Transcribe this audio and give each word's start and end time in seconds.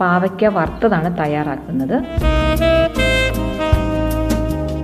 പാവയ്ക്ക 0.00 0.50
വറുത്തതാണ് 0.56 1.10
തയ്യാറാക്കുന്നത്. 1.20 1.96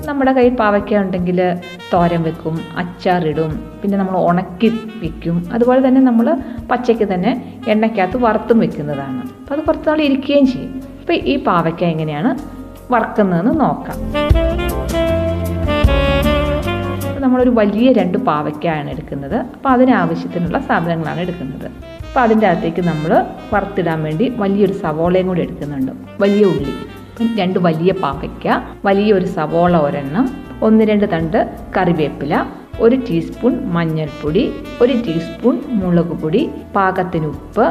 നമ്മുടെ 0.08 0.32
കയ്യിൽ 0.36 0.54
പാവയ്ക്ക 0.60 0.96
ഉണ്ടെങ്കിൽ 1.04 1.38
തോരൻ 1.92 2.22
വെക്കും 2.26 2.56
അച്ചാറിടും 2.80 3.52
പിന്നെ 3.80 3.96
നമ്മൾ 4.00 4.16
ഉണക്കി 4.28 4.68
വെക്കും. 5.02 5.36
അതുപോലെ 5.54 5.80
തന്നെ 5.86 6.00
നമ്മൾ 6.08 6.26
പച്ചയ്ക്ക് 6.70 7.06
തന്നെ 7.12 7.32
എണ്ണയ്ക്കകത്ത് 7.72 8.18
വറുത്തും 8.24 8.58
വെക്കുന്നതാണ്. 8.64 9.22
അപ്പോൾ 9.40 9.54
അത് 9.56 9.62
കുറച്ച് 9.68 9.88
നാൾ 9.90 10.00
ഇരിക്കുകയും 10.08 10.46
ചെയ്യും. 10.52 10.74
അപ്പോൾ 11.00 11.16
ഈ 11.32 11.36
പാവയ്ക്ക 11.48 11.82
എങ്ങനെയാണ് 11.94 12.32
വറുക്കുന്നതെന്ന് 12.92 13.54
നോക്കാം. 13.64 13.98
നമ്മളൊരു 17.24 17.52
വലിയ 17.58 17.88
രണ്ട് 17.98 18.16
പാവയ്ക്കാണ് 18.28 18.88
എടുക്കുന്നത്. 18.94 19.36
അപ്പോൾ 19.56 19.70
അതിനാവശ്യത്തിനുള്ള 19.74 20.58
സാധനങ്ങളാണ് 20.68 21.20
എടുക്കുന്നത്. 21.26 21.68
അപ്പോൾ 22.12 22.24
അതിന്റെ 22.24 22.46
അകത്തേക്ക് 22.48 22.82
നമ്മൾ 22.88 23.10
വറുത്തിടാൻ 23.52 23.98
വേണ്ടി 24.06 24.24
വലിയൊരു 24.40 24.74
സവോളയും 24.80 25.26
കൂടി 25.30 25.40
എടുക്കുന്നുണ്ട്. 25.44 25.92
വലിയ 26.22 26.42
ഉള്ളി 26.50 26.72
രണ്ട് 27.38 27.58
വലിയ 27.66 27.90
പാവയ്ക്ക 28.02 28.46
വലിയൊരു 28.86 29.28
സവോള 29.36 29.72
ഒരെണ്ണം 29.86 30.26
ഒന്ന് 30.66 30.82
രണ്ട് 30.90 31.06
തണ്ട് 31.14 31.38
കറിവേപ്പില 31.76 32.42
ഒരു 32.84 32.96
ടീസ്പൂൺ 33.08 33.54
മഞ്ഞൾപ്പൊടി 33.76 34.44
ഒരു 34.82 34.96
ടീസ്പൂൺ 35.06 35.56
മുളക് 35.80 36.14
പൊടി 36.22 36.42
പാകത്തിന് 36.76 37.26
ഉപ്പ്. 37.34 37.66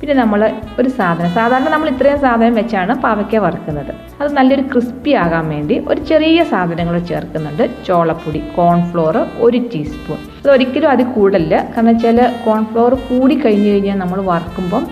പിന്നെ 0.00 0.14
നമ്മൾ 0.22 0.40
ഒരു 0.80 0.88
സാധനം 0.98 1.32
സാധാരണ 1.38 1.68
നമ്മൾ 1.76 1.90
ഇത്രയും 1.94 2.20
സാധനം 2.26 2.54
വെച്ചാണ് 2.60 2.94
പാവയ്ക്ക 3.06 3.36
വറുക്കുന്നത്. 3.46 3.94
അത് 4.20 4.30
നല്ലൊരു 4.36 4.62
ക്രിസ്പി 4.72 5.12
ആകാൻ 5.22 5.44
വേണ്ടി 5.54 5.74
ഒരു 5.90 6.00
ചെറിയ 6.10 6.38
സാധനങ്ങൾ 6.52 6.96
ചേർക്കുന്നുണ്ട്. 7.10 7.64
ചോളപ്പൊടി 7.86 8.40
കോൺഫ്ലോർ 8.58 9.16
ഒരു 9.46 9.58
ടീസ്പൂൺ 9.72 10.20
അത് 10.40 10.48
ഒരിക്കലും 10.54 10.88
അത് 10.94 11.02
കൂടല്ല. 11.16 11.54
കാരണം 11.72 11.90
വെച്ചാൽ 11.92 12.18
കോൺഫ്ലോർ 12.46 12.94
കൂടി 13.08 13.34
കഴിഞ്ഞ് 13.44 13.68
കഴിഞ്ഞാൽ 13.72 13.98
നമ്മൾ 14.02 14.18
വറക്കുമ്പം 14.30 14.84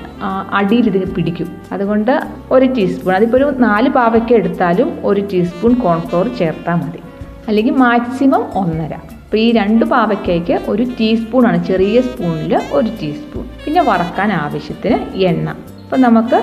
അടിയിൽ 0.59 0.87
ഇത് 0.91 1.09
പിടിക്കും. 1.17 1.49
അതുകൊണ്ട് 1.77 2.13
ഒരു 2.57 2.69
ടീസ്പൂൺ 2.77 3.15
അതിപ്പോൾ 3.19 3.39
ഒരു 3.41 3.49
നാല് 3.67 3.91
പാവയ്ക്ക 3.99 4.33
എടുത്താലും 4.41 4.91
ഒരു 5.11 5.23
ടീസ്പൂൺ 5.33 5.75
കോൺഫ്ലോർ 5.87 6.29
ചേർത്താൽ 6.41 6.79
മതി. 6.83 7.01
അല്ലെങ്കിൽ 7.49 7.75
മാക്സിമം 7.87 8.45
ഒന്നര. 8.63 8.95
അപ്പോൾ 9.25 9.39
ഈ 9.45 9.49
രണ്ട് 9.61 9.85
പാവയ്ക്കയ്ക്ക് 9.93 10.57
ഒരു 10.73 10.85
ടീസ്പൂണാണ് 10.99 11.59
ചെറിയ 11.71 12.01
സ്പൂണിൽ 12.09 12.53
ഒരു 12.79 12.91
ടീസ്പൂൺ 13.01 13.47
പിന്നെ 13.65 13.83
വറക്കാൻ 13.89 14.31
ആവശ്യത്തിന് 14.45 14.99
എണ്ണ. 15.31 15.49
അപ്പോൾ 15.85 16.01
നമുക്ക് 16.07 16.39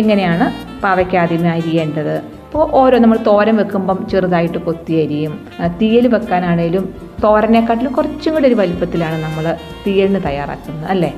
എങ്ങനെയാണ് 0.00 0.46
പാവയ്ക്ക 0.86 1.16
ആദ്യമേ 1.24 1.50
അരിയേണ്ടത്. 1.58 2.16
അപ്പോൾ 2.46 2.68
ഓരോ 2.80 2.96
നമ്മൾ 3.04 3.18
തോരൻ 3.26 3.56
വെക്കുമ്പം 3.56 3.98
ചെറുതായിട്ട് 4.10 4.58
കൊത്തി 4.66 4.94
അരിയും. 5.04 5.32
തീയൽ 5.80 6.06
വെക്കാനാണേലും 6.14 6.84
തോരനെക്കാട്ടിലും 7.24 7.92
കുറച്ചും 7.92 8.32
കൂടി 8.34 8.46
ഒരു 8.50 8.56
വലിപ്പത്തിലാണ് 8.60 9.16
നമ്മൾ 9.24 9.44
തീയലിന് 9.86 10.20
തയ്യാറാക്കുന്നത് 10.24 10.88
അല്ലേ? 10.94 11.10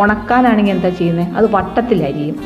ഉണക്കാനാണെങ്കിൽ 0.00 0.74
എന്താ 0.74 0.90
ചെയ്യുന്നത്? 1.00 1.32
അത് 1.38 1.46
വട്ടത്തിൽ 1.56 1.98
അരിയും. 2.10 2.36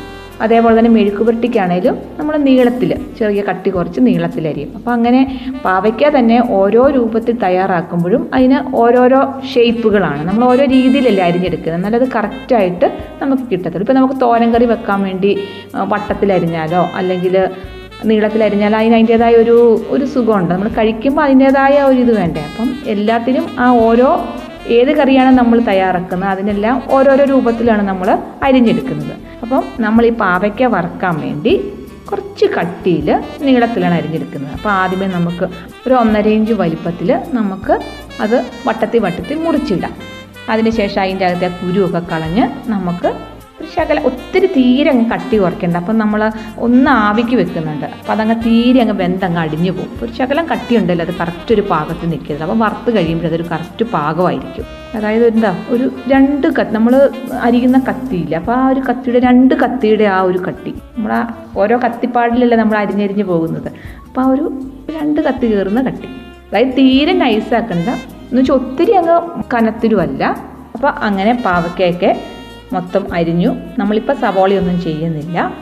അതേപോലെ 0.43 0.73
തന്നെ 0.79 0.91
മെഴുക്ക് 0.97 1.21
പുരട്ടിക്കാണേലും 1.27 1.95
നമ്മൾ 2.19 2.35
നീളത്തിൽ 2.47 2.91
ചെറിയ 3.19 3.41
കട്ടി 3.49 3.69
കുറച്ച് 3.69 4.01
നീളത്തിലരിയും. 4.07 4.69
അപ്പോൾ 4.77 4.91
അങ്ങനെ 4.97 5.21
പാവയ്ക്ക 5.65 6.09
തന്നെ 6.17 6.37
ഓരോ 6.59 6.83
രൂപത്തിൽ 6.97 7.37
തയ്യാറാക്കുമ്പോഴും 7.45 8.21
അതിന് 8.33 8.59
ഓരോരോ 8.83 9.21
ഷേപ്പുകളാണ്. 9.53 10.21
നമ്മൾ 10.29 10.45
ഓരോ 10.51 10.65
രീതിയിലല്ലേ 10.75 11.23
അരിഞ്ഞെടുക്കുന്നത്. 11.29 11.79
എന്നാലത് 11.79 12.07
കറക്റ്റായിട്ട് 12.15 12.89
നമുക്ക് 13.23 13.45
കിട്ടത്തുള്ളൂ. 13.51 13.83
ഇപ്പോൾ 13.85 13.97
നമുക്ക് 13.99 14.17
തോരൻ 14.25 14.51
കറി 14.55 14.67
വെക്കാൻ 14.73 15.01
വേണ്ടി 15.09 15.33
വട്ടത്തിലരിഞ്ഞാലോ 15.93 16.83
അല്ലെങ്കിൽ 16.99 17.37
നീളത്തിലരിഞ്ഞാൽ 18.09 18.73
അതിന് 18.75 18.95
അതിന്റേതായ 18.97 19.35
ഒരു 19.35 19.55
ഒരു 19.95 20.05
സുഖമുണ്ട്. 20.05 20.51
നമ്മൾ 20.53 20.69
കഴിക്കുമ്പോൾ 20.77 21.23
അതിന്റേതായ 21.23 21.81
ഒരു 21.89 21.99
ഇത് 22.05 22.13
വേണ്ടേ? 22.19 22.43
അപ്പം 22.49 22.69
എല്ലാത്തിനും 22.93 23.45
ആ 23.59 23.67
ഓരോ 23.87 24.09
ഏത് 24.77 24.91
കറിയാണ് 24.97 25.31
നമ്മൾ 25.37 25.57
തയ്യാറാക്കുന്നത് 25.69 26.29
അതിനെല്ലാം 26.29 26.75
ഓരോരോ 26.95 27.23
രൂപത്തിലാണ് 27.33 27.83
നമ്മൾ 27.87 28.09
അരിഞ്ഞെടുക്കുന്നത്. 28.47 29.15
അപ്പം 29.41 29.63
നമ്മൾ 29.79 30.05
ഈ 30.05 30.09
പാവയ്ക്ക 30.09 30.63
വറക്കാൻ 30.63 31.19
വേണ്ടി 31.19 31.53
കുറച്ച് 32.11 32.45
കട്ടിയിൽ 32.45 33.09
നീളത്തിലാണ് 33.41 33.93
അരിഞ്ഞെടുക്കുന്നത്. 33.93 34.53
അപ്പോൾ 34.53 34.69
ആദ്യമേ 34.69 35.07
നമുക്ക് 35.07 35.45
ഒരു 35.87 35.93
ഒന്നര 35.93 36.27
ഇഞ്ച് 36.27 36.53
വലിപ്പത്തിൽ 36.53 37.19
നമുക്ക് 37.33 37.79
അത് 38.21 38.37
വട്ടത്തിൽ 38.67 38.99
വട്ടത്തിൽ 38.99 39.37
മുറിച്ചിടാം. 39.37 39.93
അതിനുശേഷം 40.49 41.01
അതിന്റെ 41.01 41.25
അകത്തെ 41.25 41.47
കുരുവൊക്കെ 41.47 42.01
കളഞ്ഞ് 42.11 42.69
നമുക്ക് 42.69 43.09
ശകല 43.75 43.99
ഒത്തിരി 43.99 44.47
തീരെ 44.47 44.91
അങ്ങ് 44.91 45.05
കട്ടി 45.11 45.37
കുറയ്ക്കേണ്ട. 45.37 45.77
അപ്പം 45.77 45.97
നമ്മൾ 45.97 46.31
ഒന്ന് 46.57 46.91
ആവിക്ക് 46.91 47.35
വെക്കുന്നുണ്ട്. 47.35 47.85
അപ്പം 47.85 48.11
അതങ്ങ് 48.11 48.35
തീരെ 48.35 48.81
അങ്ങ് 48.81 48.95
വെന്തങ്ങ് 49.03 49.39
അടിഞ്ഞു 49.39 49.71
പോകും. 49.71 49.99
ഒരു 50.03 50.11
ശകലം 50.11 50.45
കട്ടി 50.51 50.75
ഉണ്ടല്ലോ 50.77 51.05
അത് 51.05 51.13
കറക്റ്റ് 51.15 51.53
ഒരു 51.53 51.61
പാകത്തിൽ 51.61 52.09
നിൽക്കരുത്. 52.09 52.43
അപ്പം 52.43 52.59
വറുത്ത് 52.59 52.95
കഴിയുമ്പോൾ 52.95 53.27
അതൊരു 53.27 53.43
കറക്റ്റ് 53.51 53.85
പാകമായിരിക്കും. 53.85 54.65
അതായത് 54.95 55.25
എന്താ 55.25 55.55
ഒരു 55.69 55.91
രണ്ട് 56.07 56.47
കത്തി 56.47 56.71
നമ്മൾ 56.71 57.09
അരിയുന്ന 57.41 57.79
കത്തിയില്ല 57.79 58.35
അപ്പോൾ 58.35 58.51
ആ 58.51 58.67
ഒരു 58.67 58.79
കത്തിയുടെ 58.79 59.19
രണ്ട് 59.19 59.55
കത്തിയുടെ 59.55 60.03
ആ 60.03 60.21
ഒരു 60.21 60.37
കട്ടി. 60.37 60.73
നമ്മൾ 60.97 61.11
ഓരോ 61.57 61.77
കത്തിപ്പാടിലല്ലേ 61.77 62.57
നമ്മൾ 62.57 62.77
അരിഞ്ഞരിഞ്ഞ് 62.77 63.23
പോകുന്നത്. 63.23 63.67
അപ്പോൾ 64.07 64.21
ആ 64.21 64.27
ഒരു 64.27 64.45
രണ്ട് 64.95 65.21
കത്തി 65.21 65.47
കയറുന്ന 65.53 65.81
കട്ടി. 65.81 66.07
അതായത് 66.49 66.73
തീരെ 66.77 67.13
നൈസാക്കണ്ട 67.13 67.89
എന്ന് 68.29 68.41
വെച്ചാൽ 68.41 68.53
ഒത്തിരി 68.53 68.91
അങ്ങ് 68.91 69.43
കനത്തിലുമല്ല. 69.53 70.23
അപ്പോൾ 70.75 70.87
അങ്ങനെ 70.87 71.33
പാവയ്ക്കൊക്കെ 71.45 72.38
മൊത്തം 72.73 73.13
അരിഞ്ഞു. 73.13 73.55
നമ്മളിപ്പോൾ 73.77 74.13
സവോളയൊന്നും 74.13 74.81
ചെയ്യുന്നില്ല. 74.81 75.53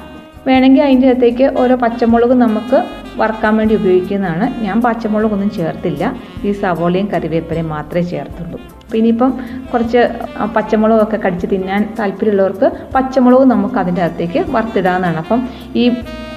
വേണമെങ്കിൽ 0.47 0.83
അതിന്റെ 0.83 1.09
അകത്തേക്ക് 1.09 1.59
ഓരോ 1.59 1.75
പച്ചമുളക് 1.75 2.33
നമുക്ക് 2.33 2.83
വറുക്കാൻ 3.17 3.57
വേണ്ടി 3.57 3.75
ഉപയോഗിക്കുന്നതാണ്. 3.75 4.61
ഞാൻ 4.61 4.81
പച്ചമുളകൊന്നും 4.81 5.49
ചേർത്തില്ല. 5.49 6.15
ഈ 6.43 6.51
സവോളയും 6.51 7.07
കറിവേപ്പിലയും 7.07 7.69
മാത്രമേ 7.69 8.01
ചേർത്തുള്ളൂ. 8.01 8.59
അപ്പോൾ 8.61 8.97
ഇനിയിപ്പം 8.97 9.39
കുറച്ച് 9.73 10.01
പച്ചമുളകൊക്കെ 10.55 11.17
കടിച്ച് 11.17 11.47
തിന്നാൻ 11.51 11.95
താല്പര്യമുള്ളവർക്ക് 11.99 12.71
പച്ചമുളക് 12.95 13.45
നമുക്ക് 13.45 13.75
അതിന്റെ 13.75 14.01
അകത്തേക്ക് 14.01 14.45
വറുത്തിടാവുന്നതാണ്. 14.49 15.17
അപ്പം 15.17 15.49
ഈ 15.75 15.89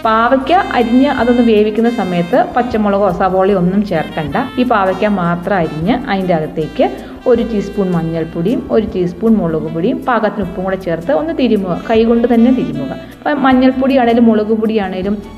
പാവയ്ക്ക 0.05 0.53
അരിഞ്ഞ് 0.53 1.07
അതൊന്ന് 1.07 1.43
വേവിക്കുന്ന 1.43 1.91
സമയത്ത് 1.91 2.45
പച്ചമുളകോ 2.57 3.11
സവോളയോ 3.11 3.59
ഒന്നും 3.59 3.87
ചേർക്കണ്ട. 3.87 4.61
ഈ 4.61 4.63
പാവയ്ക്ക 4.63 5.07
മാത്രം 5.07 5.57
അരിഞ്ഞ് 5.57 6.11
അതിന്റെ 6.11 6.35
അകത്തേക്ക് 6.35 6.97
ഒരു 7.27 7.43
ടീസ്പൂൺ 7.43 7.91
മഞ്ഞൾപ്പൊടിയും 7.91 8.69
ഒരു 8.71 8.87
ടീസ്പൂൺ 8.95 9.35
മുളക് 9.35 9.69
പൊടിയും 9.75 10.05
പാകത്തിന് 10.05 10.43
ഉപ്പും 10.43 10.65
കൂടെ 10.65 10.77
ചേർത്ത് 10.77 11.13
ഒന്ന് 11.13 11.33
തിരുമുക. 11.41 11.83
കൈകൊണ്ട് 11.91 12.35
തന്നെ 12.35 12.51
തിരുമുക. 12.51 12.93
അപ്പം 13.19 13.43
മഞ്ഞൾപ്പൊടി 13.43 13.97
ആണെങ്കിലും 13.97 14.25
മുളക് 14.25 14.53
പൊടി 14.61 14.75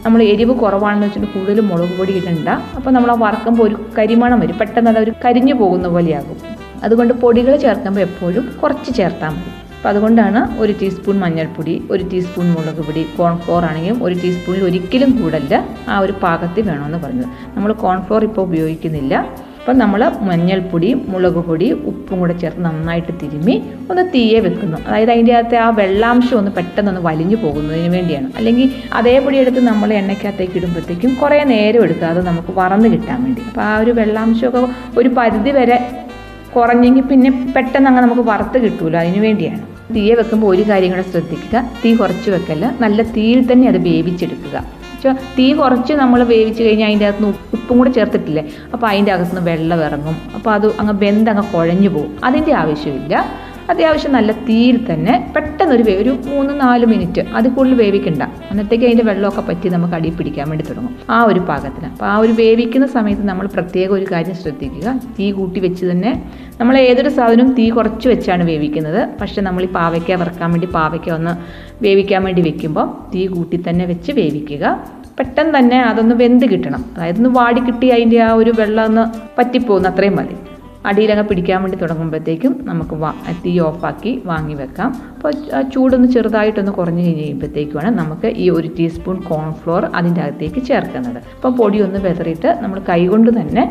നമ്മൾ 0.04 0.22
എരിവ് 0.22 0.54
കുറവാണെന്ന് 0.54 1.06
വെച്ചിട്ട് 1.06 1.26
കൂടുതൽ 1.26 1.60
മുളക് 1.60 1.98
പൊടി 1.98 2.12
ഇടണ്ട. 2.12 2.48
അപ്പോൾ 2.48 2.90
നമ്മൾ 2.90 3.10
ആ 3.10 3.14
വറക്കുമ്പോൾ 3.14 3.62
ഒരു 3.62 3.76
കരിമണം 3.98 4.40
വരും. 4.40 4.58
പെട്ടെന്ന് 4.58 4.90
അത് 4.90 4.98
ഒരു 4.98 5.12
കരിഞ്ഞു 5.24 5.54
പോകുന്ന 5.54 5.88
പോലെയാകും. 5.88 6.36
അതുകൊണ്ട് 6.82 7.14
പൊടികൾ 7.14 7.56
ചേർക്കുമ്പോൾ 7.56 8.00
എപ്പോഴും 8.00 8.58
കുറച്ച് 8.62 8.94
ചേർത്താൽ 8.94 9.28
മതി. 9.28 9.50
അപ്പോൾ 9.76 9.88
അതുകൊണ്ടാണ് 9.88 10.58
ഒരു 10.58 10.72
ടീസ്പൂൺ 10.80 11.18
മഞ്ഞൾപ്പൊടി 11.18 11.82
ഒരു 11.90 12.04
ടീസ്പൂൺ 12.12 12.52
മുളക് 12.52 12.82
പൊടി 12.86 13.06
കോൺഫ്ലോർ 13.16 13.64
ആണെങ്കിലും 13.64 14.04
ഒരു 14.04 14.14
ടീസ്പൂണിൽ 14.14 14.64
ഒരിക്കലും 14.64 15.22
കൂടല്ല. 15.22 15.64
ആ 15.88 15.98
ഒരു 15.98 16.12
പാകത്തിൽ 16.12 16.68
വേണമെന്ന് 16.70 16.98
പറഞ്ഞത്. 16.98 17.28
നമ്മൾ 17.56 17.72
കോൺഫ്ലോർ 17.72 18.24
ഇപ്പോൾ 18.24 18.42
ഉപയോഗിക്കുന്നില്ല. 18.42 19.26
അപ്പം 19.62 19.76
നമ്മൾ 19.80 20.02
മഞ്ഞൾപ്പൊടിയും 20.28 21.00
മുളക് 21.10 21.38
പൊടി 21.48 21.66
ഉപ്പും 21.90 22.16
കൂടെ 22.20 22.34
ചേർത്ത് 22.40 22.62
നന്നായിട്ട് 22.64 23.12
തിരുമ്മി 23.20 23.54
ഒന്ന് 23.90 24.02
തീയെ 24.14 24.38
വെക്കുന്നു. 24.46 24.78
അതായത് 24.86 25.10
അതിന്റെ 25.14 25.34
അകത്തെ 25.38 25.56
ആ 25.64 25.66
വെള്ളാംശം 25.80 26.36
ഒന്ന് 26.38 26.50
പെട്ടെന്നൊന്ന് 26.56 27.02
വലിഞ്ഞു 27.06 27.36
പോകുന്നതിന് 27.44 27.90
വേണ്ടിയാണ്. 27.96 28.28
അല്ലെങ്കിൽ 28.38 28.66
അതേ 29.00 29.14
പൊടി 29.24 29.36
എടുത്ത് 29.42 29.60
നമ്മൾ 29.70 29.88
എണ്ണയ്ക്കകത്തേക്ക് 30.00 30.56
ഇടുമ്പോഴത്തേക്കും 30.60 31.12
കുറേ 31.22 31.38
നേരം 31.52 31.84
എടുക്കുക 31.86 32.08
അത് 32.14 32.20
നമുക്ക് 32.30 32.54
വറന്ന് 32.60 32.90
കിട്ടാൻ 32.94 33.18
വേണ്ടി. 33.26 33.42
അപ്പോൾ 33.50 33.64
ആ 33.68 33.72
ഒരു 33.84 33.94
വെള്ളാംശമൊക്കെ 34.00 34.62
ഒരു 35.02 35.12
പരിധി 35.20 35.54
വരെ 35.60 35.78
കുറഞ്ഞെങ്കിൽ 36.56 37.06
പിന്നെ 37.12 37.32
പെട്ടെന്ന് 37.56 37.88
അങ്ങ് 37.92 38.02
നമുക്ക് 38.08 38.24
വറുത്ത് 38.32 38.58
കിട്ടുമല്ലോ 38.66 39.00
അതിന് 39.04 39.22
വേണ്ടിയാണ്. 39.28 39.62
തീയെ 39.94 40.14
വെക്കുമ്പോൾ 40.20 40.50
ഒരു 40.54 40.64
കാര്യം 40.72 40.90
കൂടെ 40.94 41.06
ശ്രദ്ധിക്കുക. 41.12 41.64
തീ 41.82 41.90
കുറച്ച് 42.02 42.30
വെക്കല്ല. 42.36 42.66
നല്ല 42.84 43.02
തീയിൽ 43.16 43.52
തന്നെ 43.52 43.68
അത് 43.72 43.80
വേവിച്ചെടുക്കുക. 43.88 44.58
വെച്ചാൽ 45.08 45.36
തീ 45.38 45.52
കുറച്ച് 45.52 45.92
നമ്മൾ 45.92 46.22
വേവിച്ച് 46.22 46.62
കഴിഞ്ഞാൽ 46.62 46.86
അതിന്റെ 46.86 47.06
അകത്തുനിന്ന് 47.06 47.38
ഉപ്പും 47.52 47.78
കൂടെ 47.78 47.90
ചേർത്തിട്ടില്ലേ? 47.90 48.42
അപ്പോൾ 48.72 48.86
അതിന്റെ 48.86 49.12
അകത്തുനിന്ന് 49.12 49.50
വെള്ളം 49.50 49.84
ഇറങ്ങും. 49.84 50.16
അപ്പോൾ 50.34 50.50
അത് 50.50 50.66
അങ്ങ് 50.80 50.92
ബെന്ത് 50.92 51.30
അങ്ങ് 51.30 51.44
കുഴഞ്ഞു 51.52 51.88
പോകും. 51.88 52.18
അതിന്റെ 52.24 52.52
ആവശ്യമില്ല. 52.52 53.26
അത്യാവശ്യം 53.72 54.12
നല്ല 54.12 54.32
തീയിൽ 54.32 54.78
തന്നെ 54.90 55.32
പെട്ടെന്നൊരു 55.36 55.82
വേ 55.82 55.94
ഒരു 56.02 56.12
മൂന്ന് 56.30 56.60
നാല് 56.60 56.86
മിനിറ്റ് 56.92 57.22
അത് 57.38 57.48
കൂടുതൽ 57.48 57.76
വേവിക്കണ്ട. 57.82 58.22
അന്നത്തേക്ക് 58.50 58.84
അതിന്റെ 58.84 59.04
വെള്ളമൊക്കെ 59.04 59.42
പറ്റി 59.48 59.68
നമുക്ക് 59.68 59.94
അടി 59.94 60.10
പിടിക്കാൻ 60.18 60.48
വേണ്ടി 60.50 60.64
തുടങ്ങും. 60.70 60.94
ആ 61.10 61.18
ഒരു 61.24 61.40
പാകത്തിന്. 61.40 61.88
അപ്പോൾ 61.92 62.06
ആ 62.12 62.16
ഒരു 62.16 62.32
വേവിക്കുന്ന 62.32 62.86
സമയത്ത് 62.86 63.22
നമ്മൾ 63.22 63.46
പ്രത്യേക 63.46 63.90
ഒരു 63.90 64.06
കാര്യം 64.12 64.34
ശ്രദ്ധിക്കുക. 64.34 65.00
തീ 65.18 65.30
കൂട്ടി 65.38 65.60
വെച്ച് 65.60 65.84
തന്നെ 65.90 66.12
നമ്മൾ 66.60 66.78
ഏതൊരു 66.78 67.08
സാധനവും 67.08 67.52
തീ 67.52 67.70
കുറച്ച് 67.70 68.08
വെച്ചാണ് 68.08 68.44
വേവിക്കുന്നത്. 68.44 69.00
പക്ഷേ 69.20 69.42
നമ്മൾ 69.42 69.62
ഈ 69.62 69.70
പാവയ്ക്ക 69.78 70.12
വറക്കാൻ 70.22 70.50
വേണ്ടി 70.50 70.68
പാവയ്ക്ക 70.78 71.10
ഒന്ന് 71.18 71.34
വേവിക്കാൻ 71.82 72.22
വേണ്ടി 72.24 72.42
വെക്കുമ്പോൾ 72.42 72.88
തീ 73.14 73.26
കൂട്ടി 73.26 73.64
തന്നെ 73.68 73.84
വെച്ച് 73.84 74.12
വേവിക്കുക. 74.12 74.64
പെട്ടെന്ന് 75.18 75.58
തന്നെ 75.58 75.78
അതൊന്ന് 75.82 76.14
വെന്ത് 76.14 76.46
കിട്ടണം. 76.50 76.84
അതായത് 76.96 77.16
ഒന്ന് 77.16 77.30
വാടി 77.38 77.60
കിട്ടി 77.60 77.88
അതിന്റെ 77.88 78.20
ആ 78.28 78.32
ഒരു 78.32 78.52
വെള്ളം 78.60 78.84
ഒന്ന് 78.84 79.04
പറ്റിപ്പോകുന്നു 79.38 79.88
അത്രയും 79.88 80.16
മതി. 80.16 80.36
അടിയിലങ്ങ് 80.88 81.24
പിടിക്കാൻ 81.28 81.58
വേണ്ടി 81.62 81.78
തുടങ്ങുമ്പോഴത്തേക്കും 81.78 82.52
നമുക്ക് 82.70 82.94
തീ 83.44 83.52
ഓഫാക്കി 83.68 84.12
വാങ്ങി 84.30 84.54
വെക്കാം. 84.54 84.90
അപ്പോൾ 85.16 85.32
ചൂടൊന്ന് 85.74 86.08
ചെറുതായിട്ടൊന്ന് 86.08 86.72
കുറഞ്ഞു 86.72 87.02
കഴിഞ്ഞ് 87.04 87.22
കഴിയുമ്പോഴത്തേക്കുമാണ് 87.22 87.90
നമുക്ക് 88.00 88.28
ഈ 88.44 88.46
ഒരു 88.50 88.68
ടീസ്പൂൺ 88.78 89.18
കോൺഫ്ലോർ 89.32 89.84
അതിന്റെ 89.98 90.22
അകത്തേക്ക് 90.26 90.62
ചേർക്കുന്നത്. 90.70 91.18
അപ്പോൾ 91.36 91.52
പൊടി 91.60 91.80
ഒന്ന് 91.86 92.00
വെതറിയിട്ട് 92.08 92.50
നമ്മൾ 92.62 92.80
കൈകൊണ്ട് 92.90 93.30
തന്നെ 93.40 93.64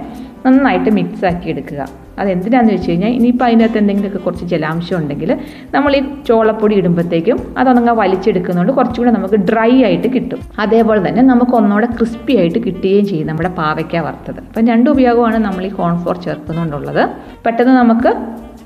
നന്നായിട്ട് 0.46 0.90
മിക്സ് 0.90 1.26
ആക്കി 1.26 1.50
എടുക്കുക 1.50 1.88
അതെന്തിനാന്ന് 2.20 2.74
വെച്ച് 2.74 2.90
കഴിഞ്ഞാൽ 2.90 3.10
ഇനിയിപ്പോൾ 3.10 3.46
അതിനകത്ത് 3.46 3.78
എന്തെങ്കിലുമൊക്കെ 3.78 4.18
കുറച്ച് 4.18 4.46
ജലാംശം 4.46 4.98
ഉണ്ടെങ്കിൽ 4.98 5.38
നമ്മൾ 5.76 5.96
ഈ 5.96 6.02
ചോളപ്പൊടി 6.28 6.76
ഇടുമ്പോഴത്തേക്കും 6.76 7.56
അതൊന്നും 7.58 7.98
വലിച്ചെടുക്കുന്നതുകൊണ്ട് 7.98 8.74
കുറച്ചുകൂടെ 8.74 9.12
നമുക്ക് 9.12 9.36
ഡ്രൈ 9.36 9.84
ആയിട്ട് 9.84 10.08
കിട്ടും. 10.08 10.40
അതേപോലെ 10.60 11.10
തന്നെ 11.10 11.22
നമുക്ക് 11.22 11.52
ഒന്നുകൂടെ 11.52 11.86
ക്രിസ്പി 11.86 12.38
ആയിട്ട് 12.38 12.60
കിട്ടുകയും 12.60 13.06
ചെയ്യും 13.06 13.28
നമ്മുടെ 13.28 13.50
പാവയ്ക്ക 13.50 13.98
വറുത്തത്. 13.98 14.38
അപ്പം 14.38 14.68
രണ്ട് 14.68 14.90
ഉപയോഗമാണ് 14.90 15.38
നമ്മൾ 15.38 15.66
ഈ 15.66 15.70
കോൺഫ്ലോർ 15.70 16.18
ചേർക്കുന്നുണ്ടുള്ളത്. 16.18 17.10
പെട്ടെന്ന് 17.46 17.74
നമുക്ക് 17.74 18.14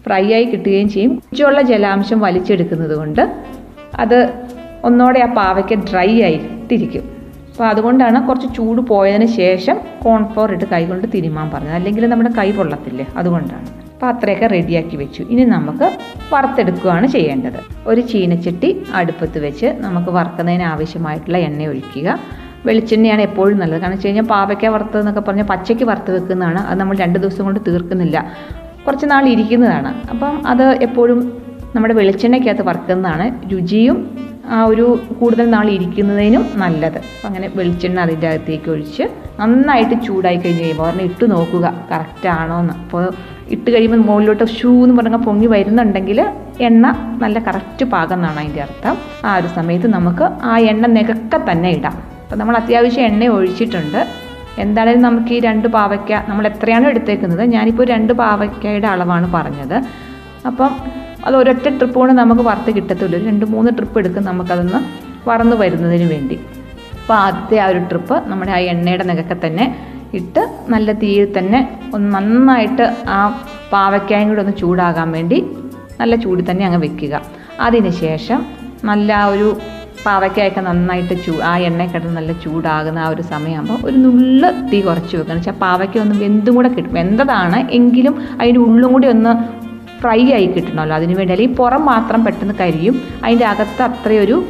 ഫ്രൈ 0.06 0.34
ആയി 0.34 0.44
കിട്ടുകയും 0.44 0.90
ചെയ്യും. 0.90 1.16
കുറച്ചുള്ള 1.16 1.62
ജലാംശം 1.62 2.20
വലിച്ചെടുക്കുന്നത് 2.20 2.98
കൊണ്ട് 2.98 3.32
അത് 3.96 4.34
ഒന്നോടെ 4.84 5.20
ആ 5.20 5.26
പാവയ്ക്ക 5.26 5.74
ഡ്രൈ 5.74 6.22
ആയിട്ടിരിക്കും. 6.22 7.15
അപ്പോൾ 7.56 7.68
അതുകൊണ്ടാണ് 7.68 8.28
കുറച്ച് 8.28 8.56
ചൂട് 8.56 8.82
പോയതിന് 8.82 9.26
ശേഷം 9.26 9.78
കോൺഫ്ലോർ 10.04 10.52
ഇട്ട് 10.52 10.66
കൈകൊണ്ട് 10.66 11.08
തിരുമാൻ 11.14 11.52
പറഞ്ഞത്. 11.54 11.76
അല്ലെങ്കിൽ 11.76 12.06
നമ്മുടെ 12.06 12.30
കൈ 12.38 12.52
പൊള്ളത്തില്ലേ 12.52 13.08
അതുകൊണ്ടാണ്. 13.18 13.68
അപ്പോൾ 13.94 14.08
അത്രയൊക്കെ 14.08 14.48
റെഡിയാക്കി 14.48 14.96
വെച്ചു. 14.96 15.24
ഇനി 15.24 15.44
നമുക്ക് 15.44 15.92
വറുത്തെടുക്കുകയാണ് 16.34 17.08
ചെയ്യേണ്ടത്. 17.08 17.60
ഒരു 17.88 18.02
ചീനച്ചട്ടി 18.02 18.86
അടുപ്പത്ത് 18.94 19.40
വെച്ച് 19.40 19.66
നമുക്ക് 19.66 20.10
വറുക്കുന്നതിന് 20.10 20.64
ആവശ്യമായിട്ടുള്ള 20.64 21.38
എണ്ണ 21.38 21.68
ഒഴിക്കുക. 21.68 22.20
വെളിച്ചെണ്ണയാണ് 22.66 23.22
എപ്പോഴും 23.22 23.60
നല്ലത്. 23.60 23.82
കാരണം 23.82 23.94
വെച്ച് 23.94 24.08
കഴിഞ്ഞാൽ 24.08 24.26
പാവയ്ക്ക 24.26 24.66
വറുത്തതെന്നൊക്കെ 24.66 25.20
പറഞ്ഞാൽ 25.20 25.46
പച്ചയ്ക്ക് 25.46 25.84
വറുത്ത് 25.84 26.12
വെക്കുന്നതാണ്. 26.12 26.60
അത് 26.60 26.80
നമ്മൾ 26.80 26.98
രണ്ട് 26.98 27.20
ദിവസം 27.20 27.46
കൊണ്ട് 27.46 27.60
തീർക്കുന്നില്ല. 27.68 28.32
കുറച്ച് 28.88 29.06
നാൾ 29.06 29.30
ഇരിക്കുന്നതാണ്. 29.30 29.94
അപ്പം 30.10 30.48
അത് 30.48 30.78
എപ്പോഴും 30.84 31.42
നമ്മുടെ 31.76 31.94
വെളിച്ചെണ്ണയ്ക്കകത്ത് 31.94 32.62
വറുക്കുന്നതാണ് 32.62 33.52
രുചിയും 33.52 34.15
ആ 34.50 34.66
ഒരു 34.66 35.00
കൂടുതൽ 35.20 35.50
നാൾ 35.50 35.70
ഇരിക്കുന്നതിനും 35.70 36.52
നല്ലത്. 36.56 37.00
അങ്ങനെ 37.26 37.52
വെളിച്ചെണ്ണ 37.56 38.00
അതിന്റെ 38.00 38.28
അകത്തേക്ക് 38.28 38.70
ഒഴിച്ച് 38.70 39.04
നന്നായിട്ട് 39.40 40.06
ചൂടായി 40.06 40.36
കഴിഞ്ഞ് 40.36 40.62
കഴിയുമ്പോൾ 40.62 40.84
ഒരെണ്ണം 40.84 41.06
ഇട്ട് 41.06 41.32
നോക്കുക. 41.32 41.74
കറക്റ്റാണോ 41.92 42.60
എന്ന്. 42.60 42.74
അപ്പോൾ 42.74 43.14
ഇട്ട് 43.50 43.72
കഴിയുമ്പോൾ 43.72 43.98
മുകളിലോട്ട് 43.98 44.44
ഷൂ 44.44 44.84
എന്ന് 44.84 44.96
പറഞ്ഞാൽ 44.98 45.20
പൊങ്ങി 45.20 45.48
വരുന്നുണ്ടെങ്കിൽ 45.48 46.26
എണ്ണ 46.62 46.92
നല്ല 47.22 47.40
കറക്റ്റ് 47.40 47.86
പാകം 47.86 48.16
എന്നാണ് 48.16 48.40
അതിന്റെ 48.40 48.62
അർത്ഥം. 48.62 48.98
ആ 49.26 49.38
ഒരു 49.38 49.48
സമയത്ത് 49.48 49.88
നമുക്ക് 49.88 50.24
ആ 50.24 50.58
എണ്ണ 50.58 50.86
നികക്കെ 50.88 51.52
തന്നെ 51.52 51.70
ഇടാം. 51.70 51.98
അപ്പം 52.24 52.40
നമ്മൾ 52.40 52.58
അത്യാവശ്യം 52.58 53.06
എണ്ണ 53.06 53.28
ഒഴിച്ചിട്ടുണ്ട്. 53.28 54.06
എന്തായാലും 54.60 55.02
നമുക്ക് 55.02 55.34
ഈ 55.34 55.40
രണ്ട് 55.40 55.68
പാവയ്ക്ക 55.68 56.14
നമ്മൾ 56.30 56.48
എത്രയാണോ 56.48 56.90
എടുത്തേക്കുന്നത്? 56.90 57.44
ഞാനിപ്പോൾ 57.44 57.86
രണ്ട് 57.86 58.14
പാവയ്ക്കയുടെ 58.14 58.88
അളവാണ് 58.88 59.34
പറഞ്ഞത്. 59.34 59.84
അപ്പം 60.46 60.72
അത് 61.26 61.36
ഒരൊറ്റ 61.42 61.68
ട്രിപ്പ് 61.80 61.98
കൊണ്ട് 62.00 62.14
നമുക്ക് 62.22 62.44
വറുത്ത് 62.50 62.72
കിട്ടത്തില്ല. 62.78 63.16
ഒരു 63.18 63.26
രണ്ട് 63.32 63.46
മൂന്ന് 63.54 63.72
ട്രിപ്പ് 63.78 63.98
എടുക്കും 64.02 64.24
നമുക്കതൊന്ന് 64.30 64.80
വറന്ന് 65.30 65.56
വരുന്നതിന് 65.64 66.08
വേണ്ടി. 66.14 66.36
അപ്പോൾ 67.02 67.16
ആദ്യത്തെ 67.24 67.58
ആ 67.64 67.68
ഒരു 67.72 67.82
ട്രിപ്പ് 67.90 68.16
നമ്മുടെ 68.32 68.52
ആ 68.58 68.60
എണ്ണയുടെ 68.74 69.06
നികക്കെ 69.12 69.38
തന്നെ 69.46 69.66
ഇട്ട് 70.20 70.42
നല്ല 70.74 70.90
തീയിൽ 71.02 71.26
തന്നെ 71.38 71.60
ഒന്ന് 71.96 72.10
നന്നായിട്ട് 72.16 72.86
ആ 73.16 73.18
പാവയ്ക്കായും 73.74 74.28
കൂടെ 74.30 74.42
ഒന്ന് 74.46 74.56
ചൂടാകാൻ 74.62 75.10
വേണ്ടി 75.18 75.38
നല്ല 76.02 76.14
ചൂടിൽ 76.24 76.46
തന്നെ 76.50 76.64
അങ്ങ് 76.68 76.80
വെക്കുക. 76.86 77.16
അതിന് 77.66 77.92
ശേഷം 78.04 78.40
നല്ല 78.90 79.18
ഒരു 79.34 79.48
പാവയ്ക്കായൊക്കെ 80.06 80.62
നന്നായിട്ട് 80.70 81.16
ചൂ 81.26 81.34
ആ 81.52 81.54
എണ്ണ 81.68 81.86
കിടന്ന് 81.92 82.16
നല്ല 82.20 82.32
ചൂടാകുന്ന 82.44 83.00
ആ 83.06 83.08
ഒരു 83.14 83.24
സമയമാകുമ്പോൾ 83.34 83.78
ഒരു 83.88 83.98
നുള്ള് 84.06 84.50
തീ 84.72 84.80
കുറച്ച് 84.88 85.14
വെക്കണം. 85.18 85.38
വെച്ചാൽ 85.40 85.56
പാവയ്ക്ക 85.64 86.02
ഒന്ന് 86.06 86.16
വെന്തും 86.24 86.56
കൂടെ 86.58 86.70
കിട്ടും. 86.76 86.92
വെന്തതാണ് 87.00 87.60
എങ്കിലും 87.78 88.16
അതിന്റെ 88.40 88.62
ഉള്ളും 88.68 88.92
കൂടി 88.96 89.08
ഒന്ന് 89.14 89.32
ഫ്രൈ 90.06 90.32
ആയി 90.32 90.46
കിട്ടണമല്ലോ. 90.46 90.96
അതിന് 90.96 91.14
വേണ്ടി 91.14 91.34
അല്ലെങ്കിൽ 91.34 91.56
പുറം 91.56 91.86
മാത്രം 91.86 92.26
പെട്ടെന്ന് 92.26 92.54
കരിയും. 92.60 93.02
അതിന്റെ 93.24 93.46
അകത്ത് 93.46 93.82
അത്രയൊരു 93.82 94.46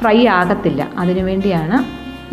ഫ്രൈ 0.00 0.26
ആകത്തില്ല. 0.26 0.88
അതിനു 0.98 1.22
വേണ്ടിയാണ് 1.22 1.76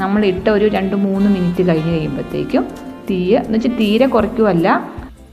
നമ്മൾ 0.02 0.26
ഇട്ട 0.26 0.50
ഒരു 0.50 0.66
രണ്ട് 0.68 0.96
മൂന്ന് 0.96 1.30
മിനിറ്റ് 1.36 1.68
കഴിഞ്ഞ് 1.68 1.92
കഴിയുമ്പോഴത്തേക്കും 1.92 2.64
തീയ 3.10 3.38
എന്ന് 3.38 3.54
വെച്ചാൽ 3.54 3.76
തീരെ 3.78 4.08
കുറയ്ക്കുമല്ല 4.08 4.68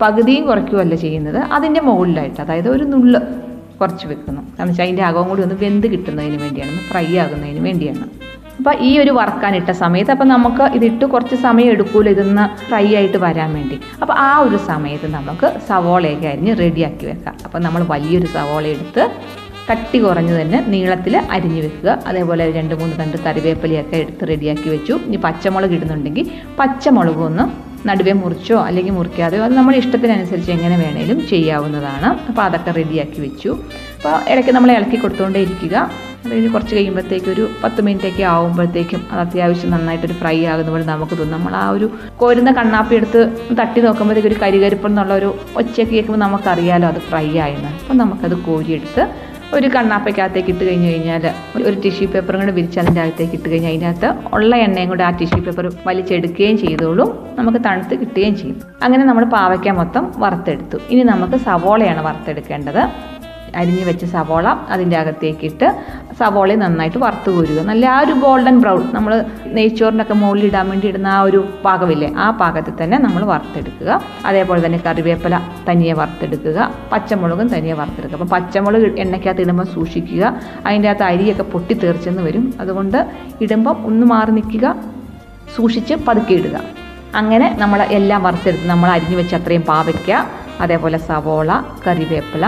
പകുതിയും 0.00 0.46
കുറയ്ക്കുമല്ല 0.46 0.94
ചെയ്യുന്നത്. 0.94 1.38
അതിന്റെ 1.38 1.80
മുകളിലായിട്ട് 1.80 2.40
അതായത് 2.40 2.68
ഒരു 2.68 2.84
നുള്ള് 2.84 3.20
കുറച്ച് 3.80 4.06
വെക്കുന്നു. 4.06 4.42
കാരണം 4.42 4.68
വെച്ചാൽ 4.68 4.84
അതിന്റെ 4.84 5.02
അകവും 5.02 5.28
കൂടി 5.28 5.42
ഒന്ന് 5.42 5.54
വെന്ത് 5.60 5.86
കിട്ടുന്നതിന് 5.86 6.38
വേണ്ടിയാണ് 6.42 6.70
ഫ്രൈ 6.70 7.16
ആകുന്നതിന് 7.16 7.64
വേണ്ടിയാണ്. 7.64 8.31
അപ്പോൾ 8.58 8.74
ഈ 8.88 8.90
ഒരു 9.02 9.12
വറക്കാനിട്ട 9.18 9.70
സമയത്ത്. 9.82 10.12
അപ്പോൾ 10.14 10.28
നമുക്ക് 10.34 10.64
ഇതിട്ട് 10.78 11.04
കുറച്ച് 11.12 11.36
സമയം 11.46 11.70
എടുക്കൂല 11.74 12.08
ഇതൊന്ന് 12.16 12.44
ഫ്രൈ 12.66 12.86
ആയിട്ട് 12.98 13.18
വരാൻ 13.26 13.50
വേണ്ടി. 13.58 13.78
അപ്പോൾ 14.02 14.14
ആ 14.28 14.30
ഒരു 14.46 14.58
സമയത്ത് 14.70 15.10
നമുക്ക് 15.18 15.48
സവോളയൊക്കെ 15.70 16.28
അരിഞ്ഞ് 16.32 16.54
റെഡിയാക്കി 16.64 17.06
വെക്കാം. 17.10 17.36
അപ്പോൾ 17.46 17.62
നമ്മൾ 17.66 17.84
വലിയൊരു 17.94 18.30
സവോള 18.36 18.64
എടുത്ത് 18.76 19.04
കട്ടി 19.66 19.98
കുറഞ്ഞ് 20.04 20.34
തന്നെ 20.38 20.58
നീളത്തിൽ 20.72 21.14
അരിഞ്ഞ് 21.34 21.60
വെക്കുക. 21.64 21.90
അതേപോലെ 22.10 22.44
രണ്ട് 22.56 22.74
മൂന്ന് 22.80 22.94
തണ്ട് 23.00 23.16
കറിവേപ്പിലയൊക്കെ 23.26 23.96
എടുത്ത് 24.04 24.24
റെഡിയാക്കി 24.30 24.68
വെച്ചു. 24.74 24.94
ഇനി 25.08 25.18
പച്ചമുളക് 25.26 25.74
ഇടുന്നുണ്ടെങ്കിൽ 25.76 26.26
പച്ചമുളക് 26.60 27.22
ഒന്ന് 27.28 27.44
നടുവേ 27.88 28.12
മുറിച്ചോ 28.22 28.56
അല്ലെങ്കിൽ 28.66 28.92
മുറിക്കാതെയോ 28.96 29.42
അത് 29.46 29.54
നമ്മുടെ 29.58 29.78
ഇഷ്ടത്തിനനുസരിച്ച് 29.82 30.50
എങ്ങനെ 30.56 30.76
വേണേലും 30.82 31.18
ചെയ്യാവുന്നതാണ്. 31.30 32.08
അപ്പോൾ 32.30 32.42
അതൊക്കെ 32.48 32.72
റെഡിയാക്കി 32.80 33.20
വെച്ചു. 33.26 33.52
അപ്പോൾ 34.02 34.22
ഇടയ്ക്ക് 34.32 34.52
നമ്മൾ 34.54 34.70
ഇളക്കി 34.72 34.96
കൊടുത്തുകൊണ്ടേ 34.96 35.40
ഇരിക്കുക. 35.44 35.74
അത് 36.22 36.30
കഴിഞ്ഞ് 36.30 36.48
കുറച്ച് 36.54 36.74
കഴിയുമ്പോഴത്തേക്ക് 36.76 37.28
ഒരു 37.30 37.44
പത്ത് 37.64 37.80
മിനിറ്റൊക്കെ 37.86 38.22
ആകുമ്പോഴത്തേക്കും 38.30 39.00
അത് 39.12 39.20
അത്യാവശ്യം 39.20 39.70
നന്നായിട്ടൊരു 39.74 40.16
ഫ്രൈ 40.20 40.34
ആകുന്ന 40.52 40.70
പോലെ 40.74 40.86
നമുക്ക് 40.90 41.14
തോന്നും. 41.18 41.34
നമ്മൾ 41.36 41.52
ആ 41.60 41.70
ഒരു 41.70 41.86
കോരുന്ന 42.20 42.50
കണ്ണാപ്പി 42.58 42.94
എടുത്ത് 42.94 43.20
തട്ടി 43.60 43.80
നോക്കുമ്പോഴത്തേക്ക് 43.80 44.28
ഒരു 44.28 44.38
കരികരിപ്പെന്നുള്ള 44.42 45.12
ഒരു 45.20 45.28
ഒച്ചയൊക്കെ 45.60 45.92
കേൾക്കുമ്പോൾ 45.94 46.20
നമുക്കറിയാലോ 46.24 46.88
അത് 46.88 46.98
ഫ്രൈ 47.10 47.26
ആയെന്ന്. 47.44 47.70
അപ്പം 47.82 47.98
നമുക്കത് 48.02 48.36
കോരിയെടുത്ത് 48.48 49.04
ഒരു 49.58 49.70
കണ്ണാപ്പയ്ക്കകത്തേക്ക് 49.76 50.50
ഇട്ട് 50.54 50.64
കഴിഞ്ഞ് 50.68 50.90
കഴിഞ്ഞാൽ 50.92 51.24
ഒരു 51.68 51.74
ടിഷ്യൂ 51.84 52.08
പേപ്പറും 52.12 52.40
കൂടെ 52.42 52.52
വിരിച്ച് 52.58 52.78
അതിന്റെ 52.82 53.00
അകത്തേക്ക് 53.04 53.34
ഇട്ട് 53.38 53.48
കഴിഞ്ഞാൽ 53.52 53.72
അതിനകത്ത് 53.72 54.10
ഉള്ള 54.36 54.52
എണ്ണയും 54.66 54.88
കൂടെ 54.88 55.04
ആ 55.08 55.10
ടിഷ്യൂ 55.22 55.40
പേപ്പർ 55.46 55.66
വലിച്ചെടുക്കുകയും 55.88 56.58
ചെയ്തോളും. 56.64 57.10
നമുക്ക് 57.38 57.62
തണുത്ത് 57.68 57.94
കിട്ടുകയും 58.02 58.36
ചെയ്യും. 58.42 58.60
അങ്ങനെ 58.82 59.04
നമ്മൾ 59.04 59.24
പാവയ്ക്ക 59.38 59.76
മൊത്തം 59.80 60.12
വറുത്തെടുത്തു. 60.18 60.80
ഇനി 60.90 61.02
നമുക്ക് 61.12 61.38
സവോളയാണ് 61.48 62.02
വറുത്തെടുക്കേണ്ടത്. 62.08 62.82
അരിഞ്ഞ് 63.60 63.84
വെച്ച 63.84 64.04
സവോള 64.04 64.46
അതിന്റെ 64.74 64.96
അകത്തേക്കിട്ട് 65.00 65.66
സവോളയെ 66.18 66.56
നന്നായിട്ട് 66.56 66.98
വറുത്ത് 66.98 67.30
കോരുക. 67.34 67.60
നല്ല 67.70 67.86
ആ 67.94 68.00
ഒരു 68.04 68.12
ഗോൾഡൻ 68.24 68.56
ബ്രൗൺ 68.62 68.82
നമ്മൾ 68.94 69.12
നെയ്ച്ചോറിനൊക്കെ 69.56 70.14
മുകളിൽ 70.14 70.44
ഇടാൻ 70.46 70.66
വേണ്ടി 70.70 70.88
ഇടുന്ന 70.88 71.08
ആ 71.16 71.20
ഒരു 71.28 71.40
പാകമില്ലേ 71.64 72.08
ആ 72.24 72.26
പാകത്തിൽ 72.30 72.76
തന്നെ 72.82 72.98
നമ്മൾ 72.98 73.24
വറുത്തെടുക്കുക. 73.32 73.90
അതേപോലെ 74.26 74.66
തന്നെ 74.66 74.80
കറിവേപ്പില 74.86 75.40
തനിയെ 75.68 75.94
വറുത്തെടുക്കുക 76.00 76.70
പച്ചമുളകും 76.92 77.48
തനിയെ 77.54 77.74
വറുത്തെടുക്കുക. 77.80 78.18
അപ്പം 78.18 78.28
പച്ചമുളക് 78.28 78.86
എണ്ണയ്ക്കകത്ത് 79.04 79.40
ഇടുമ്പോൾ 79.40 79.68
സൂക്ഷിക്കുക. 79.74 80.24
അതിന്റെ 80.66 80.88
അകത്ത് 80.88 81.06
അരിയൊക്കെ 81.12 81.42
പൊട്ടി 81.42 81.74
തീർച്ചെന്ന് 81.84 82.22
വരും. 82.22 82.54
അതുകൊണ്ട് 82.60 82.98
ഇടുമ്പം 83.40 83.76
ഒന്ന് 83.90 84.06
മാറി 84.06 84.32
നിൽക്കുക 84.38 84.76
സൂക്ഷിച്ച് 85.56 85.94
പതുക്കെ 86.08 86.34
ഇടുക. 86.34 86.56
അങ്ങനെ 87.20 87.56
നമ്മൾ 87.58 87.82
എല്ലാം 87.82 88.22
വറുത്തെടുത്ത് 88.22 88.68
നമ്മൾ 88.68 88.88
അരിഞ്ഞു 88.90 89.16
വെച്ച് 89.16 89.34
അത്രയും 89.34 89.62
പാവയ്ക്ക 89.62 90.10
അതേപോലെ 90.60 90.98
സവോള 91.08 91.50
കറിവേപ്പില 91.86 92.46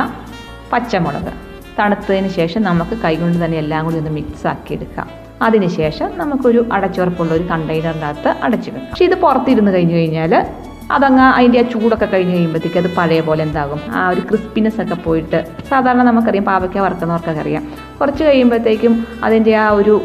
പച്ചമുളക്. 0.74 1.32
തണുത്തതിന് 1.78 2.28
ശേഷം 2.28 2.62
നമുക്ക് 2.62 2.98
കൈകൊണ്ട് 3.04 3.44
തന്നെ 3.44 3.58
എല്ലാം 3.58 3.84
കൂടി 3.84 3.98
ഒന്ന് 3.98 4.10
മിക്സ് 4.10 4.46
ആക്കി 4.46 4.74
എടുക്കാം. 4.74 5.10
അതിനുശേഷം 5.42 6.10
നമുക്കൊരു 6.14 6.68
അടച്ചുറപ്പുള്ള 6.72 7.32
ഒരു 7.32 7.42
കണ്ടെയ്നറിന്റെ 7.42 8.06
അകത്ത് 8.06 8.28
അടച്ചു 8.28 8.70
വെക്കാം. 8.70 8.90
പക്ഷേ 8.90 9.04
ഇത് 9.04 9.14
പുറത്തിരുന്ന് 9.14 9.72
കഴിഞ്ഞ് 9.72 9.94
കഴിഞ്ഞാൽ 9.94 10.46
അതങ്ങ് 10.92 11.22
അതിന്റെ 11.22 11.58
ആ 11.58 11.62
ചൂടൊക്കെ 11.62 12.06
കഴിഞ്ഞ് 12.06 12.34
കഴിയുമ്പോഴത്തേക്ക് 12.34 12.78
അത് 12.78 12.94
പഴയ 12.94 13.20
പോലെ 13.20 13.42
എന്താകും? 13.42 13.80
ആ 13.90 14.08
ഒരു 14.08 14.20
ക്രിസ്പിനെസ് 14.20 14.80
ഒക്കെ 14.82 14.94
പോയിട്ട് 14.94 15.44
സാധാരണ 15.68 16.02
നമുക്കറിയാം 16.02 16.44
പാവയ്ക്ക 16.44 16.78
വറുക്കുന്നവർക്കൊക്കെ 16.78 17.40
അറിയാം. 17.40 17.72
കുറച്ച് 18.00 18.24
കഴിയുമ്പോഴത്തേക്കും 18.24 19.06
അതിന്റെ 19.24 19.56
ആ 19.56 19.70
ഒരു 19.70 20.02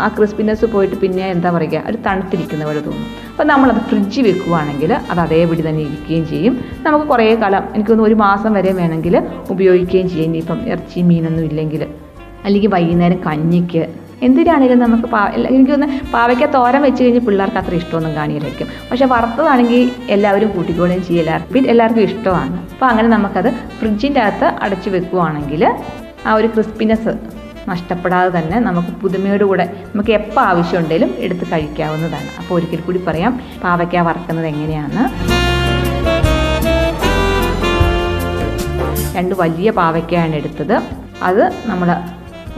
ആ 0.00 0.08
ക്രിസ്പിനെസ് 0.08 0.64
പോയിട്ട് 0.64 0.96
പിന്നെ 0.96 1.30
എന്താ 1.30 1.50
പറയുക 1.50 1.82
ഒരു 1.86 1.98
തണുത്തിരിക്കുന്ന 2.06 2.64
പോലെ 2.64 2.80
തോന്നും. 2.80 3.08
അപ്പോൾ 3.30 3.44
നമ്മളത് 3.44 3.76
ഫ്രിഡ്ജിൽ 3.76 4.24
വെക്കുവാണെങ്കിൽ 4.26 4.92
അത് 4.92 5.20
അതേപടി 5.20 5.68
തന്നെ 5.68 5.80
ഇരിക്കുകയും 5.80 6.26
ചെയ്യും. 6.26 6.64
നമുക്ക് 6.82 7.06
കുറേ 7.06 7.34
കാലം 7.34 7.64
എനിക്കൊന്ന് 7.74 8.04
ഒരു 8.04 8.14
മാസം 8.14 8.52
വരെ 8.52 8.72
വേണമെങ്കിൽ 8.72 9.22
ഉപയോഗിക്കുകയും 9.50 10.08
ചെയ്യും. 10.08 10.24
ഇനിയിപ്പം 10.24 10.68
ഇറച്ചി 10.68 11.00
മീനൊന്നും 11.00 11.44
ഇല്ലെങ്കിൽ. 11.44 11.86
അല്ലെങ്കിൽ 12.44 12.68
വൈകുന്നേരം 12.68 13.20
കഞ്ഞിക്ക്. 13.26 13.88
എന്തിനാണെങ്കിലും 14.22 14.78
നമുക്ക് 14.78 15.04
പാ 15.04 15.28
എനിക്കൊന്ന് 15.28 15.86
പാവയ്ക്ക 16.12 16.44
തോരൻ 16.44 16.82
വെച്ച് 16.82 17.04
കഴിഞ്ഞ് 17.04 17.20
പിള്ളേർക്ക് 17.20 17.56
അത്ര 17.56 17.74
ഇഷ്ടമൊന്നും 17.74 18.14
കാണിയില്ലായിരിക്കും 18.14 18.68
പക്ഷേ 18.90 19.04
വറുത്തതാണെങ്കിൽ 19.04 19.90
എല്ലാവരും 20.08 20.50
കൂട്ടിക്കോളുകയും 20.50 21.04
ചെയ്യും. 21.04 21.20
എല്ലാവർക്കും 21.20 21.70
എല്ലാവർക്കും 21.70 22.02
ഇഷ്ടമാണ്. 22.02 22.58
അപ്പോൾ 22.72 22.86
അങ്ങനെ 22.86 23.08
നമുക്കത് 23.08 23.50
ഫ്രിഡ്ജിന്റെ 23.78 24.20
അകത്ത് 24.20 24.44
അടച്ചു 24.44 24.90
വെക്കുവാണെങ്കിൽ 24.90 25.74
ആ 26.26 26.34
ഒരു 26.34 26.46
ക്രിസ്പിനെസ് 26.46 27.33
നഷ്ടപ്പെടാതെ 27.68 28.30
തന്നെ 28.38 28.58
നമുക്ക് 28.68 28.92
പുതുമയോടുകൂടെ 29.02 29.66
നമുക്ക് 29.92 30.12
എപ്പോൾ 30.18 30.42
ആവശ്യമുണ്ടെങ്കിലും 30.50 31.12
എടുത്ത് 31.26 31.44
കഴിക്കാവുന്നതാണ്. 31.52 32.28
അപ്പോൾ 32.40 32.54
ഒരിക്കൽ 32.58 32.80
കൂടി 32.86 33.02
പറയാം 33.08 33.32
പാവയ്ക്ക 33.64 34.02
വറക്കുന്നത് 34.08 34.48
എങ്ങനെയാണ്? 34.52 35.02
രണ്ട് 39.16 39.34
വലിയ 39.42 39.70
പാവയ്ക്കയാണ് 39.80 40.34
എടുത്തത്. 40.40 40.76
അത് 41.28 41.44
നമ്മൾ 41.70 41.88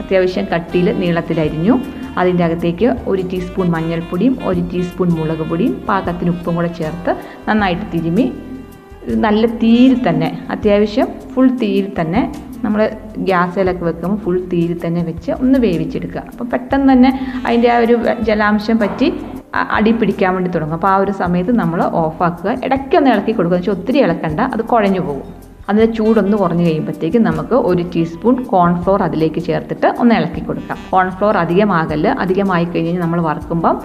അത്യാവശ്യം 0.01 0.45
കട്ടിയിൽ 0.53 0.87
നീളത്തിലരിഞ്ഞു 1.01 1.73
അതിന്റെ 2.19 2.43
അകത്തേക്ക് 2.45 2.87
ഒരു 3.11 3.23
ടീസ്പൂൺ 3.31 3.67
മഞ്ഞൾപ്പൊടിയും 3.75 4.35
ഒരു 4.49 4.61
ടീസ്പൂൺ 4.71 5.09
മുളക് 5.17 5.43
പൊടിയും 5.49 5.73
പാകത്തിന് 5.89 6.31
ഉപ്പും 6.35 6.55
കൂടെ 6.57 6.69
ചേർത്ത് 6.79 7.11
നന്നായിട്ട് 7.47 7.85
തിരുമ്മി 7.93 8.25
നല്ല 9.25 9.45
തീയിൽ 9.61 9.93
തന്നെ 10.07 10.29
അത്യാവശ്യം 10.53 11.09
ഫുൾ 11.33 11.47
തീയിൽ 11.61 11.85
തന്നെ 11.99 12.21
നമ്മൾ 12.65 12.81
ഗ്യാസിലൊക്കെ 13.17 13.85
വെക്കുമ്പോൾ 13.85 14.19
ഫുൾ 14.23 14.37
തീയിൽ 14.53 14.73
തന്നെ 14.85 15.01
വെച്ച് 15.03 15.31
ഒന്ന് 15.31 15.59
വേവിച്ചെടുക്കുക. 15.59 16.23
അപ്പോൾ 16.31 16.45
പെട്ടെന്ന് 16.53 16.93
തന്നെ 16.93 17.11
അതിന്റെ 17.47 17.71
ആ 17.71 17.77
ഒരു 17.77 17.97
ജലാംശം 18.29 18.77
പറ്റി 18.83 19.09
അടി 19.77 19.91
പിടിക്കാൻ 19.91 20.33
വേണ്ടി 20.35 20.49
തുടങ്ങും. 20.51 20.75
അപ്പോൾ 20.75 20.87
ആ 20.87 20.97
ഒരു 21.03 21.11
സമയത്ത് 21.11 21.51
നമ്മൾ 21.59 21.79
ഓഫാക്കുക 22.03 22.55
ഇടയ്ക്കൊന്ന് 22.65 23.11
ഇളക്കി 23.11 23.31
കൊടുക്കുക. 23.31 23.59
എന്ന് 23.59 23.71
ഒത്തിരി 23.71 23.99
ഇളക്കണ്ട. 24.05 24.39
അത് 24.39 24.61
കുഴഞ്ഞു 24.61 24.99
പോകും. 24.99 25.27
അതിന്റെ 25.69 25.87
ചൂടൊന്ന് 25.93 26.37
കുറഞ്ഞു 26.37 26.65
കഴിയുമ്പോഴത്തേക്കും 26.65 27.23
നമുക്ക് 27.23 27.55
ഒരു 27.69 27.83
ടീസ്പൂൺ 27.93 28.35
കോൺഫ്ലോർ 28.43 29.03
അതിലേക്ക് 29.03 29.39
ചേർത്തിട്ട് 29.47 29.87
ഒന്ന് 30.01 30.15
ഇളക്കി 30.15 30.41
കൊടുക്കാം. 30.41 30.77
കോൺഫ്ലോർ 30.91 31.37
അധികമാകൽ 31.37 32.07
അധികമായി 32.07 32.65
കഴിഞ്ഞ് 32.65 32.99
നമ്മൾ 33.01 33.21
വറുക്കുമ്പം 33.21 33.75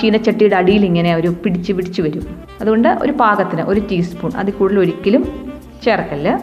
ചീനച്ചട്ടിയുടെ 0.00 0.56
അടിയിൽ 0.60 0.84
ഇങ്ങനെ 0.90 1.16
ഒരു 1.16 1.28
പിടിച്ച് 1.44 1.72
പിടിച്ച് 1.72 2.02
വരും. 2.02 2.26
അതുകൊണ്ട് 2.60 2.88
ഒരു 3.04 3.12
പാകത്തിന് 3.22 3.62
ഒരു 3.62 3.82
ടീസ്പൂൺ 3.90 4.32
അതിൽ 4.42 4.54
കൂടുതൽ 4.60 4.80
ഒരിക്കലും 4.84 5.24
ചേർക്കല്ല്. 5.86 6.34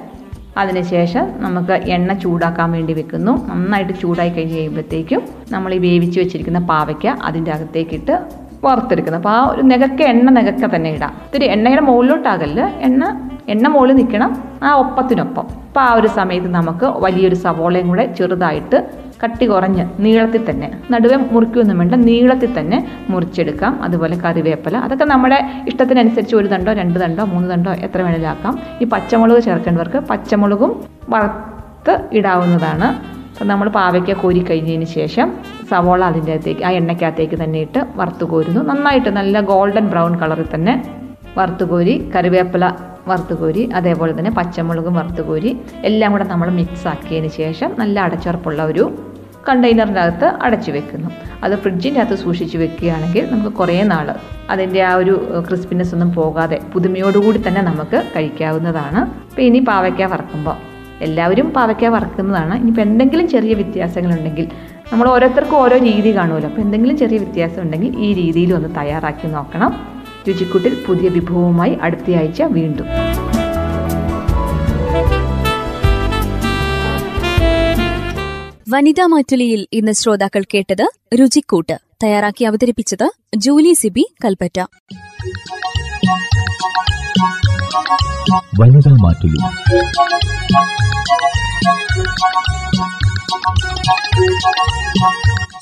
അതിനുശേഷം 0.61 1.25
നമുക്ക് 1.45 1.75
എണ്ണ 1.95 2.13
ചൂടാക്കാൻ 2.23 2.69
വേണ്ടി 2.75 2.93
വെക്കുന്നു. 2.99 3.33
നന്നായിട്ട് 3.49 3.93
ചൂടായി 4.01 4.29
കഴിഞ്ഞ് 4.29 4.55
കഴിയുമ്പോഴത്തേക്കും 4.57 5.21
നമ്മൾ 5.53 5.73
ഈ 5.77 5.79
വേവിച്ച് 5.87 6.17
വെച്ചിരിക്കുന്ന 6.21 6.61
പാവയ്ക്ക 6.71 7.07
അതിന്റെ 7.29 7.51
അകത്തേക്കിട്ട് 7.55 8.15
വറുത്തെടുക്കുന്നത് 8.65 9.21
അപ്പോൾ 9.21 9.33
ആ 9.37 9.41
ഒരു 9.51 9.61
നികക്ക 9.71 9.99
എണ്ണ 10.13 10.29
നികക്ക 10.37 10.65
തന്നെ 10.75 10.89
ഇടാം. 10.95 11.13
ഇത്തിരി 11.27 11.45
എണ്ണയുടെ 11.55 11.83
മുകളിലോട്ടാകല്ല് 11.89 12.65
എണ്ണ 12.87 13.03
എണ്ണ 13.53 13.67
മുകളിൽ 13.73 13.95
നിൽക്കണം 13.99 14.31
ആ 14.63 14.71
ഒപ്പത്തിനൊപ്പം. 14.83 15.45
അപ്പോൾ 15.67 15.83
ആ 15.87 15.91
ഒരു 15.99 16.09
സമയത്ത് 16.17 16.49
നമുക്ക് 16.57 16.87
വലിയൊരു 17.05 17.37
സവോളയും 17.45 17.87
കൂടെ 17.91 18.05
ചെറുതായിട്ട് 18.17 18.77
കട്ടി 19.23 19.45
കുറഞ്ഞ് 19.45 19.83
നീളത്തിൽ 20.03 20.49
തന്നെ. 20.49 20.67
നടുവെ 20.91 21.15
മുറിക്കൊന്നും 21.15 21.77
വേണ്ട 21.77 21.95
നീളത്തിൽ 21.95 22.59
തന്നെ 22.59 22.77
മുറിച്ചെടുക്കാം. 23.09 23.83
അതുപോലെ 23.83 24.15
കറിവേപ്പില. 24.25 24.77
അതൊക്കെ 24.77 25.05
നമ്മുടെ 25.05 25.39
ഇഷ്ടത്തിനനുസരിച്ച് 25.67 26.35
ഒരു 26.35 26.47
തണ്ടോ 26.47 26.73
രണ്ട് 26.73 26.99
തണ്ടോ 27.03 27.25
മൂന്ന് 27.25 27.51
തണ്ടോ 27.53 27.71
എത്ര 27.71 28.01
വേണേലും 28.01 28.27
ആക്കാം. 28.27 28.59
ഈ 28.81 28.85
പച്ചമുളക് 28.85 29.43
ചേർക്കേണ്ടവർക്ക് 29.43 29.97
പച്ചമുളകും 29.97 30.73
വറുത്ത് 31.09 31.95
ഇടാവുന്നതാണ്. 32.13 33.19
അപ്പം 33.31 33.47
നമ്മൾ 33.47 33.69
പാവയ്ക്ക 33.69 34.13
കോരി 34.13 34.39
കഴിഞ്ഞതിന് 34.39 34.85
ശേഷം 34.85 35.27
സവോള 35.71 36.03
അതിന്റെ 36.03 36.33
അകത്തേക്ക് 36.33 36.63
ആ 36.65 36.69
എണ്ണയ്ക്കകത്തേക്ക് 36.69 37.43
തന്നെ 37.43 37.59
ഇട്ട് 37.59 37.81
വറുത്ത് 37.95 38.23
കോരുന്നു. 38.23 38.61
നന്നായിട്ട് 38.61 39.09
നല്ല 39.09 39.41
ഗോൾഡൻ 39.41 39.85
ബ്രൗൺ 39.87 40.15
കളറിൽ 40.19 40.47
തന്നെ 40.55 40.73
വറുത്ത് 41.37 41.63
കോരി 41.63 42.11
കറിവേപ്പില 42.15 42.65
വറുത്ത് 43.07 43.33
കോരി 43.33 43.69
അതേപോലെ 43.75 44.19
തന്നെ 44.19 44.31
പച്ചമുളകും 44.31 44.93
വറുത്ത് 44.93 45.21
കോരി 45.21 45.51
എല്ലാം 45.83 46.11
കൂടെ 46.11 46.23
നമ്മൾ 46.23 46.49
മിക്സ് 46.49 46.87
ആക്കിയതിന് 46.87 47.27
ശേഷം 47.27 47.69
നല്ല 47.79 47.99
അടച്ചുറപ്പുള്ള 47.99 48.63
ഒരു 48.65 48.83
കണ്ടെയ്നറിന്റെ 49.47 49.99
അകത്ത് 49.99 50.25
അടച്ചു 50.25 50.71
വെക്കുന്നു. 50.71 51.09
അത് 51.43 51.55
ഫ്രിഡ്ജിന്റെ 51.59 52.01
അകത്ത് 52.01 52.15
സൂക്ഷിച്ച് 52.15 52.57
വെക്കുകയാണെങ്കിൽ 52.57 53.31
നമുക്ക് 53.31 53.55
കുറേ 53.55 53.83
നാൾ 53.83 54.15
അതിന്റെ 54.49 54.83
ആ 54.83 54.95
ഒരു 54.95 55.43
ക്രിസ്പിനെസ് 55.49 55.93
ഒന്നും 55.93 56.13
പോകാതെ 56.13 56.59
പുതുമയോടുകൂടി 56.73 57.43
തന്നെ 57.47 57.61
നമുക്ക് 57.61 58.03
കഴിക്കാവുന്നതാണ്. 58.15 58.97
അപ്പോൾ 58.99 59.41
ഇനി 59.41 59.59
പാവയ്ക്ക 59.59 60.03
വറക്കുമ്പോൾ. 60.03 60.55
എല്ലാവരും 61.01 61.49
പാവയ്ക്ക 61.49 61.85
വറക്കുന്നതാണ്. 61.85 62.55
ഇനിയിപ്പോൾ 62.59 62.81
എന്തെങ്കിലും 62.81 63.27
ചെറിയ 63.27 63.53
വ്യത്യാസങ്ങളുണ്ടെങ്കിൽ 63.53 64.47
നമ്മൾ 64.91 65.07
ഓരോരുത്തർക്കും 65.09 65.57
ഓരോ 65.57 65.77
രീതി 65.77 66.15
കാണുമല്ലോ. 66.15 66.49
അപ്പോൾ 66.49 66.61
എന്തെങ്കിലും 66.61 66.97
ചെറിയ 66.97 67.17
വ്യത്യാസം 67.17 67.61
ഉണ്ടെങ്കിൽ 67.61 67.99
ഈ 67.99 68.13
രീതിയിൽ 68.13 68.53
ഒന്ന് 68.53 68.75
തയ്യാറാക്കി 68.75 69.27
നോക്കണം. 69.27 69.87
രുചിക്കൂട്ടിൽ 70.27 70.77
പുതിയ 70.87 71.09
വിഭവവുമായി 71.09 71.77
അടുത്തയാഴ്ച 71.81 72.41
വീണ്ടും. 72.41 73.08
വനിതാ 78.69 79.05
മാറ്റുലിയിൽ 79.05 79.67
ഇന്ന് 79.73 79.91
ശ്രോതാക്കൾ 79.91 80.43
കേട്ടത് 80.53 80.87
രുചിക്കൂട്ട്. 81.19 81.77
തയ്യാറാക്കി 82.03 82.43
അവതരിപ്പിച്ചത് 82.43 83.11
ജൂലി 83.35 83.73
സിബി 83.73 84.13
കൽപ്പറ്റ. 84.25 84.65
വനിതാ 88.59 88.95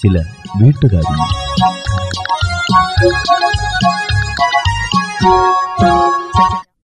ചില 0.01 0.23